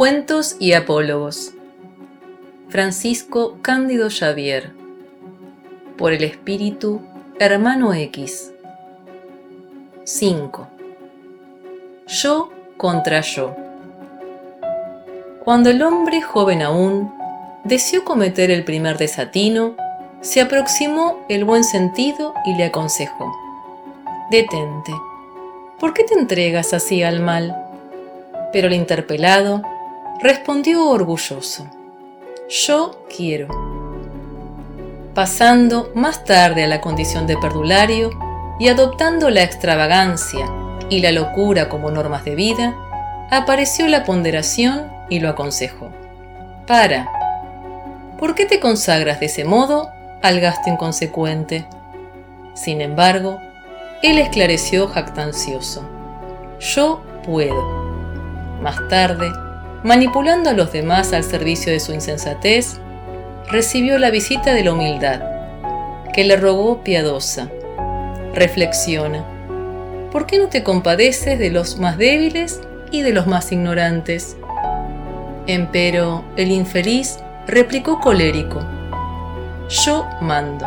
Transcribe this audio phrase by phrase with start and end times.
[0.00, 1.52] Cuentos y Apólogos.
[2.70, 4.72] Francisco Cándido Xavier.
[5.98, 7.02] Por el espíritu
[7.38, 8.50] Hermano X.
[10.04, 10.68] 5.
[12.06, 13.54] Yo contra yo.
[15.44, 17.12] Cuando el hombre joven aún
[17.64, 19.76] deseó cometer el primer desatino,
[20.22, 23.30] se aproximó el buen sentido y le aconsejó.
[24.30, 24.94] Detente.
[25.78, 27.54] ¿Por qué te entregas así al mal?
[28.50, 29.62] Pero el interpelado
[30.22, 31.66] respondió orgulloso.
[32.48, 33.48] Yo quiero.
[35.14, 38.10] Pasando más tarde a la condición de perdulario
[38.58, 40.46] y adoptando la extravagancia
[40.90, 42.76] y la locura como normas de vida,
[43.30, 45.90] apareció la ponderación y lo aconsejó.
[46.66, 47.08] Para.
[48.18, 49.90] ¿Por qué te consagras de ese modo
[50.22, 51.64] al gasto inconsecuente?
[52.54, 53.40] Sin embargo,
[54.02, 55.82] él esclareció jactancioso.
[56.58, 57.80] Yo puedo.
[58.60, 59.32] Más tarde,
[59.82, 62.78] manipulando a los demás al servicio de su insensatez,
[63.50, 65.22] recibió la visita de la humildad,
[66.12, 67.48] que le rogó piadosa.
[68.34, 69.24] Reflexiona,
[70.12, 74.36] ¿por qué no te compadeces de los más débiles y de los más ignorantes?
[75.46, 78.60] Empero el infeliz replicó colérico,
[79.68, 80.66] yo mando,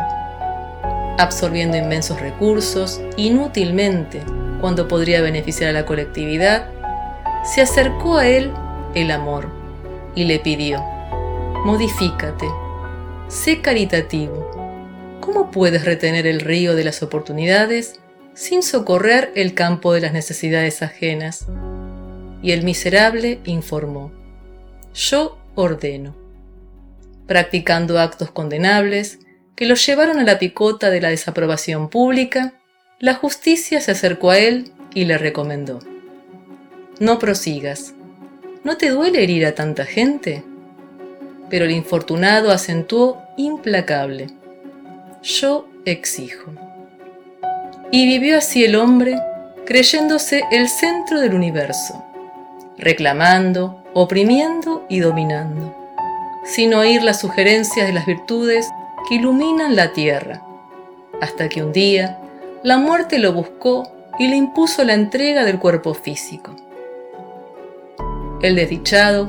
[1.18, 4.22] absorbiendo inmensos recursos inútilmente
[4.60, 6.66] cuando podría beneficiar a la colectividad,
[7.44, 8.50] se acercó a él
[8.94, 9.48] el amor
[10.14, 10.82] y le pidió,
[11.64, 12.46] modifícate,
[13.28, 14.50] sé caritativo.
[15.20, 18.00] ¿Cómo puedes retener el río de las oportunidades
[18.34, 21.46] sin socorrer el campo de las necesidades ajenas?
[22.42, 24.12] Y el miserable informó,
[24.94, 26.14] yo ordeno.
[27.26, 29.18] Practicando actos condenables
[29.56, 32.54] que lo llevaron a la picota de la desaprobación pública,
[33.00, 35.80] la justicia se acercó a él y le recomendó.
[37.00, 37.93] No prosigas,
[38.64, 40.42] ¿No te duele herir a tanta gente?
[41.50, 44.28] Pero el infortunado acentuó implacable.
[45.22, 46.50] Yo exijo.
[47.90, 49.18] Y vivió así el hombre,
[49.66, 52.02] creyéndose el centro del universo,
[52.78, 55.76] reclamando, oprimiendo y dominando,
[56.46, 58.66] sin oír las sugerencias de las virtudes
[59.06, 60.42] que iluminan la tierra,
[61.20, 62.18] hasta que un día
[62.62, 63.86] la muerte lo buscó
[64.18, 66.56] y le impuso la entrega del cuerpo físico.
[68.44, 69.26] El desdichado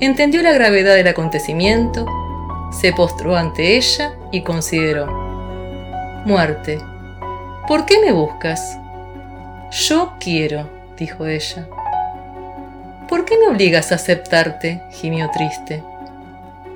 [0.00, 2.04] entendió la gravedad del acontecimiento,
[2.72, 5.06] se postró ante ella y consideró,
[6.24, 6.80] Muerte,
[7.68, 8.76] ¿por qué me buscas?
[9.70, 11.68] Yo quiero, dijo ella.
[13.08, 14.82] ¿Por qué me obligas a aceptarte?
[14.90, 15.84] gimió triste.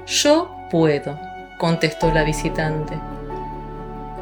[0.07, 1.19] Yo puedo,
[1.59, 2.95] contestó la visitante.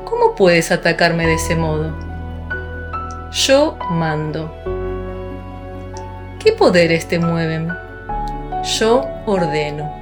[0.07, 1.95] ¿Cómo puedes atacarme de ese modo?
[3.31, 4.55] Yo mando,
[6.49, 7.69] ¿Qué poderes te mueven?
[8.79, 9.93] Yo ordeno.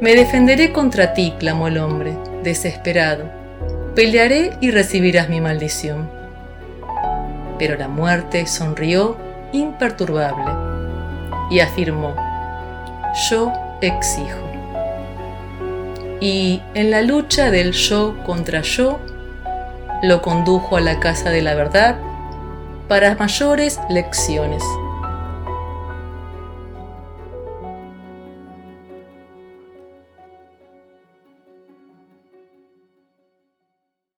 [0.00, 3.30] Me defenderé contra ti, clamó el hombre, desesperado.
[3.94, 6.10] Pelearé y recibirás mi maldición.
[7.60, 9.16] Pero la muerte sonrió
[9.52, 10.50] imperturbable
[11.48, 12.16] y afirmó,
[13.30, 14.42] yo exijo.
[16.18, 18.98] Y en la lucha del yo contra yo,
[20.02, 21.98] lo condujo a la casa de la verdad
[22.88, 24.64] para mayores lecciones.